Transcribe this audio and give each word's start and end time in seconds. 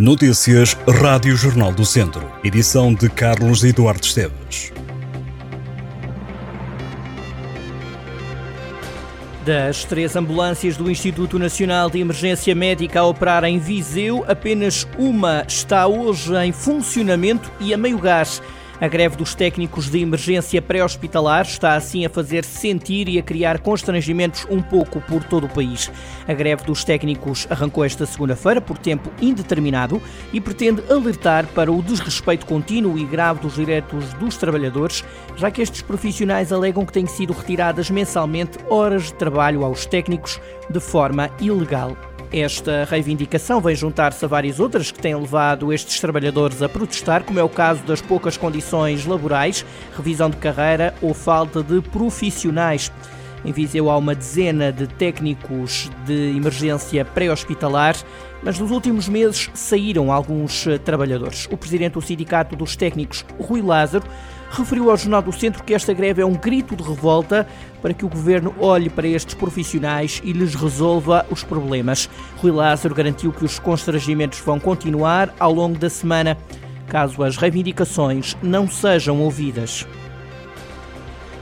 Notícias 0.00 0.74
Rádio 0.88 1.36
Jornal 1.36 1.74
do 1.74 1.84
Centro. 1.84 2.32
Edição 2.42 2.94
de 2.94 3.10
Carlos 3.10 3.62
Eduardo 3.62 4.02
Esteves. 4.02 4.72
Das 9.44 9.84
três 9.84 10.16
ambulâncias 10.16 10.74
do 10.78 10.90
Instituto 10.90 11.38
Nacional 11.38 11.90
de 11.90 12.00
Emergência 12.00 12.54
Médica 12.54 13.00
a 13.00 13.04
operar 13.04 13.44
em 13.44 13.58
Viseu, 13.58 14.24
apenas 14.26 14.88
uma 14.96 15.44
está 15.46 15.86
hoje 15.86 16.34
em 16.34 16.50
funcionamento 16.50 17.52
e 17.60 17.74
a 17.74 17.76
meio 17.76 17.98
gás. 17.98 18.40
A 18.80 18.88
greve 18.88 19.14
dos 19.14 19.34
técnicos 19.34 19.90
de 19.90 20.00
emergência 20.00 20.62
pré-hospitalar 20.62 21.42
está 21.42 21.74
assim 21.74 22.06
a 22.06 22.08
fazer 22.08 22.46
sentir 22.46 23.10
e 23.10 23.18
a 23.18 23.22
criar 23.22 23.58
constrangimentos 23.58 24.46
um 24.48 24.62
pouco 24.62 25.02
por 25.02 25.22
todo 25.22 25.44
o 25.44 25.50
país. 25.50 25.92
A 26.26 26.32
greve 26.32 26.64
dos 26.64 26.82
técnicos 26.82 27.46
arrancou 27.50 27.84
esta 27.84 28.06
segunda-feira 28.06 28.58
por 28.58 28.78
tempo 28.78 29.10
indeterminado 29.20 30.00
e 30.32 30.40
pretende 30.40 30.82
alertar 30.90 31.46
para 31.48 31.70
o 31.70 31.82
desrespeito 31.82 32.46
contínuo 32.46 32.98
e 32.98 33.04
grave 33.04 33.40
dos 33.40 33.56
direitos 33.56 34.14
dos 34.14 34.38
trabalhadores, 34.38 35.04
já 35.36 35.50
que 35.50 35.60
estes 35.60 35.82
profissionais 35.82 36.50
alegam 36.50 36.86
que 36.86 36.92
têm 36.94 37.06
sido 37.06 37.34
retiradas 37.34 37.90
mensalmente 37.90 38.58
horas 38.70 39.08
de 39.08 39.14
trabalho 39.14 39.62
aos 39.62 39.84
técnicos 39.84 40.40
de 40.70 40.80
forma 40.80 41.30
ilegal. 41.38 42.09
Esta 42.32 42.86
reivindicação 42.88 43.60
vem 43.60 43.74
juntar-se 43.74 44.24
a 44.24 44.28
várias 44.28 44.60
outras 44.60 44.92
que 44.92 45.00
têm 45.00 45.16
levado 45.16 45.72
estes 45.72 45.98
trabalhadores 45.98 46.62
a 46.62 46.68
protestar, 46.68 47.24
como 47.24 47.40
é 47.40 47.42
o 47.42 47.48
caso 47.48 47.82
das 47.82 48.00
poucas 48.00 48.36
condições 48.36 49.04
laborais, 49.04 49.66
revisão 49.96 50.30
de 50.30 50.36
carreira 50.36 50.94
ou 51.02 51.12
falta 51.12 51.60
de 51.60 51.80
profissionais. 51.80 52.92
Em 53.44 53.50
Viseu 53.50 53.90
há 53.90 53.96
uma 53.96 54.14
dezena 54.14 54.70
de 54.70 54.86
técnicos 54.86 55.90
de 56.06 56.36
emergência 56.36 57.04
pré-hospitalar, 57.04 57.96
mas 58.44 58.60
nos 58.60 58.70
últimos 58.70 59.08
meses 59.08 59.50
saíram 59.52 60.12
alguns 60.12 60.66
trabalhadores. 60.84 61.48
O 61.50 61.56
presidente 61.56 61.94
do 61.94 62.02
Sindicato 62.02 62.54
dos 62.54 62.76
Técnicos, 62.76 63.24
Rui 63.40 63.60
Lázaro, 63.60 64.06
referiu 64.50 64.90
ao 64.90 64.96
Jornal 64.96 65.22
do 65.22 65.32
Centro 65.32 65.62
que 65.62 65.74
esta 65.74 65.92
greve 65.92 66.20
é 66.20 66.26
um 66.26 66.34
grito 66.34 66.74
de 66.76 66.82
revolta 66.82 67.46
para 67.80 67.94
que 67.94 68.04
o 68.04 68.08
governo 68.08 68.54
olhe 68.58 68.90
para 68.90 69.06
estes 69.06 69.34
profissionais 69.34 70.20
e 70.24 70.32
lhes 70.32 70.54
resolva 70.54 71.24
os 71.30 71.42
problemas. 71.42 72.10
Rui 72.36 72.50
Lázaro 72.50 72.94
garantiu 72.94 73.32
que 73.32 73.44
os 73.44 73.58
constrangimentos 73.58 74.40
vão 74.40 74.58
continuar 74.58 75.32
ao 75.38 75.52
longo 75.52 75.78
da 75.78 75.88
semana, 75.88 76.36
caso 76.86 77.22
as 77.22 77.36
reivindicações 77.36 78.36
não 78.42 78.68
sejam 78.68 79.20
ouvidas. 79.20 79.86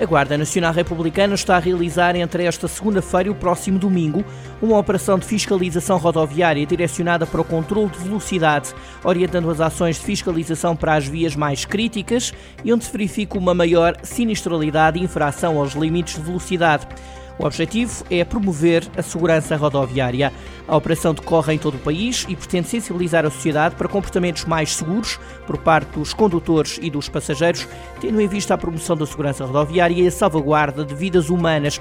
A 0.00 0.04
Guarda 0.06 0.36
Nacional 0.36 0.72
Republicana 0.72 1.36
está 1.36 1.56
a 1.56 1.60
realizar 1.60 2.16
entre 2.16 2.44
esta 2.44 2.66
segunda-feira 2.66 3.28
e 3.28 3.30
o 3.30 3.34
próximo 3.34 3.78
domingo 3.78 4.24
uma 4.60 4.76
operação 4.76 5.16
de 5.16 5.24
fiscalização 5.24 5.98
rodoviária 5.98 6.66
direcionada 6.66 7.24
para 7.24 7.40
o 7.40 7.44
controle 7.44 7.90
de 7.90 7.98
velocidade, 7.98 8.74
orientando 9.04 9.48
as 9.48 9.60
ações 9.60 9.96
de 9.96 10.04
fiscalização 10.04 10.74
para 10.74 10.94
as 10.94 11.06
vias 11.06 11.36
mais 11.36 11.64
críticas 11.64 12.34
e 12.64 12.72
onde 12.72 12.84
se 12.84 12.90
verifica 12.90 13.38
uma 13.38 13.54
maior 13.54 13.96
sinistralidade 14.02 14.98
e 14.98 15.04
infração 15.04 15.58
aos 15.58 15.74
limites 15.74 16.16
de 16.16 16.22
velocidade. 16.22 16.88
O 17.38 17.46
objetivo 17.46 18.04
é 18.10 18.24
promover 18.24 18.84
a 18.96 19.02
segurança 19.02 19.56
rodoviária. 19.56 20.32
A 20.68 20.76
operação 20.76 21.12
decorre 21.12 21.54
em 21.54 21.58
todo 21.58 21.74
o 21.74 21.80
país 21.80 22.24
e 22.28 22.36
pretende 22.36 22.68
sensibilizar 22.68 23.26
a 23.26 23.30
sociedade 23.30 23.74
para 23.74 23.88
comportamentos 23.88 24.44
mais 24.44 24.76
seguros 24.76 25.18
por 25.46 25.58
parte 25.58 25.98
dos 25.98 26.14
condutores 26.14 26.78
e 26.80 26.88
dos 26.88 27.08
passageiros, 27.08 27.66
tendo 28.00 28.20
em 28.20 28.28
vista 28.28 28.54
a 28.54 28.58
promoção 28.58 28.96
da 28.96 29.04
segurança 29.04 29.44
rodoviária 29.44 29.94
e 29.94 30.06
a 30.06 30.10
salvaguarda 30.10 30.84
de 30.84 30.94
vidas 30.94 31.28
humanas. 31.28 31.80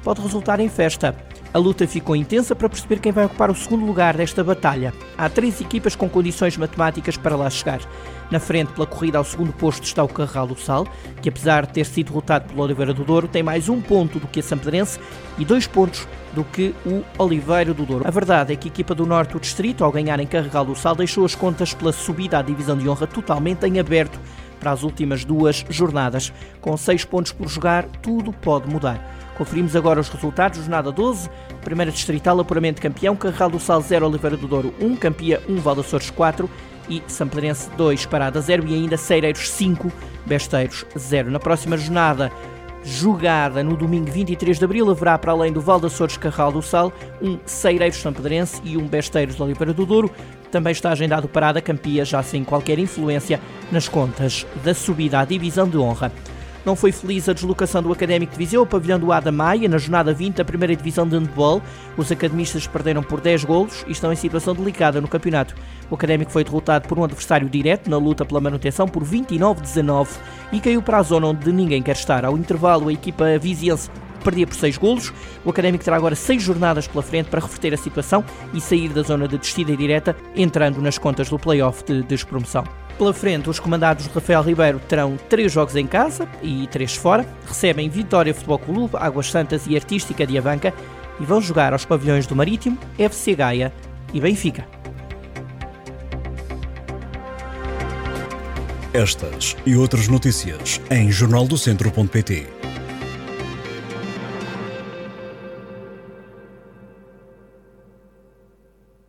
pode 0.03 0.21
resultar 0.21 0.61
em 0.61 0.69
festa. 0.69 1.15
A 1.53 1.59
luta 1.59 1.87
ficou 1.87 2.15
intensa 2.15 2.55
para 2.55 2.69
perceber 2.69 2.99
quem 2.99 3.13
vai 3.13 3.25
ocupar 3.25 3.51
o 3.51 3.55
segundo 3.55 3.85
lugar 3.87 4.17
desta 4.17 4.45
batalha. 4.45 4.93
Há 5.17 5.29
três 5.29 5.61
equipas 5.61 5.97
com 5.97 6.09
condições 6.09 6.57
matemáticas 6.57 7.17
para 7.17 7.37
lá 7.37 7.49
chegar. 7.49 7.81
Na 8.31 8.41
frente, 8.41 8.73
pela 8.73 8.87
corrida 8.87 9.19
ao 9.19 9.25
segundo 9.25 9.53
posto, 9.53 9.85
está 9.85 10.03
o 10.03 10.09
Carral 10.09 10.49
do 10.49 10.57
Sal, 10.57 10.87
que 11.23 11.29
apesar 11.29 11.65
de 11.65 11.73
ter 11.73 11.87
sido 11.87 12.09
derrotado 12.09 12.47
pelo 12.49 12.63
Oliveira 12.63 12.93
do 12.93 13.05
Douro, 13.05 13.29
tem 13.29 13.43
mais 13.43 13.69
um 13.69 13.81
ponto 13.81 14.19
do 14.19 14.27
que 14.27 14.41
a 14.41 14.43
Sampedrense 14.43 14.99
e 15.39 15.45
dois 15.45 15.67
pontos 15.67 16.07
do 16.35 16.45
que 16.45 16.75
o 16.85 17.03
Oliveira 17.17 17.73
do 17.73 17.87
Douro. 17.87 18.07
A 18.07 18.11
verdade 18.11 18.53
é 18.53 18.57
que 18.57 18.69
a 18.69 18.73
equipa 18.73 18.95
do 18.95 19.07
Norte 19.07 19.33
do 19.33 19.41
Distrito, 19.41 19.85
ao 19.85 19.93
ganhar 19.93 20.19
em 20.19 20.27
Carregal 20.27 20.65
do 20.65 20.75
Sal, 20.75 20.97
deixou 20.97 21.25
as 21.25 21.35
contas 21.35 21.73
pela 21.73 21.93
subida 21.93 22.39
à 22.39 22.43
divisão 22.43 22.77
de 22.77 22.89
honra 22.89 23.07
totalmente 23.07 23.65
em 23.65 23.79
aberto 23.79 24.19
para 24.59 24.73
as 24.73 24.83
últimas 24.83 25.25
duas 25.25 25.65
jornadas. 25.69 26.33
Com 26.61 26.77
seis 26.77 27.05
pontos 27.05 27.33
por 27.33 27.49
jogar, 27.49 27.85
tudo 28.03 28.33
pode 28.33 28.69
mudar. 28.69 29.17
Conferimos 29.37 29.77
agora 29.77 30.01
os 30.01 30.09
resultados. 30.09 30.59
Jornada 30.59 30.91
12, 30.91 31.29
primeira 31.63 31.93
distrital, 31.93 32.41
apuramento 32.41 32.81
campeão, 32.81 33.15
Carral 33.15 33.51
do 33.51 33.61
Sal 33.61 33.81
0, 33.81 34.07
Oliveira 34.07 34.37
do 34.37 34.49
Douro 34.49 34.75
1, 34.81 34.97
Campia 34.97 35.43
1, 35.49 35.57
Valdaçores 35.57 36.11
4 36.11 36.49
e 36.89 37.03
Sampedrense 37.07 37.69
2, 37.77 38.07
Parada 38.07 38.41
0 38.41 38.67
e 38.67 38.75
ainda 38.75 38.97
Seireiros 38.97 39.51
5, 39.51 39.93
Besteiros 40.25 40.87
0. 40.97 41.31
Na 41.31 41.39
próxima 41.39 41.77
jornada, 41.77 42.33
jogada 42.83 43.63
no 43.65 43.77
domingo 43.77 44.11
23 44.11 44.59
de 44.59 44.65
abril, 44.65 44.91
haverá 44.91 45.19
para 45.19 45.33
além 45.33 45.53
do 45.53 45.61
Val 45.61 45.85
Açores 45.85 46.17
Carral 46.17 46.53
do 46.53 46.63
Sal, 46.63 46.93
um 47.21 47.39
Seireiros 47.45 47.99
Sampedrense 47.99 48.63
e 48.65 48.77
um 48.77 48.87
Besteiros 48.87 49.37
de 49.37 49.43
Oliveira 49.43 49.75
do 49.75 49.85
Douro. 49.85 50.11
Também 50.51 50.73
está 50.73 50.91
agendado 50.91 51.29
Parada 51.29 51.61
Campia, 51.61 52.05
já 52.05 52.23
sem 52.23 52.45
qualquer 52.45 52.79
influência 52.79 53.41
nas 53.71 53.89
contas 53.89 54.47
da 54.65 54.75
subida 54.75 55.21
à 55.21 55.25
divisão 55.25 55.69
de 55.69 55.77
honra. 55.77 56.13
Não 56.67 56.75
foi 56.75 56.91
feliz 56.91 57.29
a 57.29 57.33
deslocação 57.33 57.81
do 57.81 57.93
Académico 57.93 58.33
de 58.33 58.39
Viseu 58.39 58.59
ao 58.59 58.67
pavilhão 58.67 58.99
do 58.99 59.13
Ada 59.13 59.31
Maia 59.31 59.69
na 59.69 59.79
jornada 59.79 60.13
20 60.13 60.35
da 60.35 60.45
primeira 60.45 60.75
divisão 60.75 61.07
de 61.07 61.15
handball. 61.15 61.63
Os 61.97 62.11
academistas 62.11 62.67
perderam 62.67 63.05
por 63.05 63.21
10 63.21 63.45
golos 63.45 63.85
e 63.87 63.93
estão 63.93 64.13
em 64.13 64.17
situação 64.17 64.53
delicada 64.53 65.01
no 65.01 65.07
campeonato. 65.07 65.55
O 65.89 65.95
Académico 65.95 66.33
foi 66.33 66.43
derrotado 66.43 66.89
por 66.89 66.99
um 66.99 67.05
adversário 67.05 67.49
direto 67.49 67.89
na 67.89 67.99
luta 67.99 68.25
pela 68.25 68.41
manutenção 68.41 68.89
por 68.89 69.05
29-19 69.05 70.09
e 70.51 70.59
caiu 70.59 70.83
para 70.83 70.99
a 70.99 71.03
zona 71.05 71.29
onde 71.29 71.53
ninguém 71.53 71.81
quer 71.81 71.95
estar. 71.95 72.25
Ao 72.25 72.37
intervalo, 72.37 72.89
a 72.89 72.93
equipa 72.93 73.39
viziense 73.39 73.89
perdia 74.27 74.47
por 74.47 74.57
6 74.57 74.77
golos. 74.77 75.13
O 75.45 75.51
Académico 75.51 75.85
terá 75.85 75.97
agora 75.97 76.17
6 76.17 76.43
jornadas 76.43 76.89
pela 76.89 77.03
frente 77.03 77.29
para 77.31 77.41
reverter 77.41 77.73
a 77.73 77.77
situação 77.77 78.25
e 78.53 78.61
sair 78.61 78.89
da 78.89 79.03
zona 79.03 79.29
de 79.29 79.39
descida 79.39 79.77
direta, 79.77 80.17
entrando 80.35 80.83
nas 80.83 80.99
contas 80.99 81.29
do 81.29 81.39
play-off 81.39 81.85
de 81.85 82.03
despromoção. 82.03 82.65
Pela 82.99 83.13
frente, 83.13 83.49
os 83.49 83.61
comandados 83.61 84.09
de 84.09 84.11
Rafael 84.13 84.43
Ribeiro 84.43 84.81
terão 84.89 85.17
3 85.29 85.53
jogos 85.53 85.77
em 85.77 85.87
casa 85.87 86.29
e 86.43 86.67
3 86.67 86.97
fora. 86.97 87.27
Recebem 87.47 87.89
Vitória 87.89 88.35
Futebol 88.35 88.59
Clube, 88.59 88.97
Águas 88.97 89.31
Santas 89.31 89.67
e 89.67 89.77
Artística 89.77 90.27
de 90.27 90.37
Avanca 90.37 90.75
e 91.21 91.25
vão 91.25 91.41
jogar 91.41 91.73
aos 91.73 91.85
pavilhões 91.85 92.27
do 92.27 92.35
Marítimo, 92.35 92.77
FC 92.99 93.35
Gaia 93.35 93.73
e 94.13 94.21
Benfica. 94.21 94.67
Estas 98.93 99.55
e 99.67 99.77
outras 99.77 100.09
notícias 100.09 100.81
em 100.91 101.13
jornaldocentro.pt 101.13 102.66